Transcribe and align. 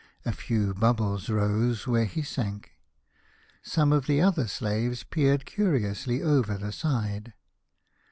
A 0.25 0.31
few 0.31 0.73
bubbles 0.73 1.29
rose 1.29 1.85
where 1.85 2.05
he 2.05 2.23
sank. 2.23 2.71
Some 3.61 3.93
of 3.93 4.07
the 4.07 4.19
other 4.19 4.47
slaves 4.47 5.03
peered 5.03 5.45
curiously 5.45 6.23
over 6.23 6.57
the 6.57 6.71
side. 6.71 7.35